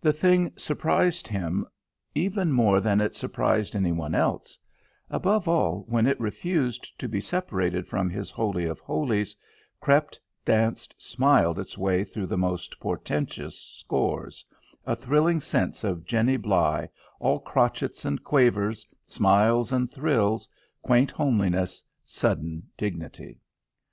[0.00, 1.66] The thing surprised him
[2.14, 4.56] even more than it surprised any one else;
[5.10, 9.34] above all, when it refused to be separated from his holy of holies,
[9.80, 14.44] crept, danced, smiled its way through the most portentous scores
[14.86, 16.86] a thrilling sense of Jenny Bligh,
[17.18, 20.48] all crotchets and quavers, smiles and thrills,
[20.80, 23.40] quaint homeliness, sudden dignity.